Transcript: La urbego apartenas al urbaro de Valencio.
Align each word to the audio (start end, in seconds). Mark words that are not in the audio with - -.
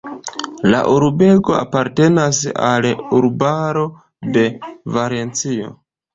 La 0.69 0.77
urbego 0.93 1.53
apartenas 1.57 2.39
al 2.69 2.89
urbaro 3.19 3.85
de 4.39 4.47
Valencio. 4.99 5.71